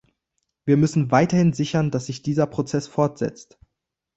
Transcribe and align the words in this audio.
Wir 0.65 0.77
müssen 0.77 1.11
weiterhin 1.11 1.53
sichern, 1.53 1.91
dass 1.91 2.07
sich 2.07 2.23
dieser 2.23 2.47
Prozess 2.47 2.87
fortsetzt. 2.87 3.59